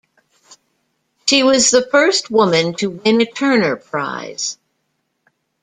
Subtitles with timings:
[1.27, 4.57] She was the first woman to win a Turner Prize.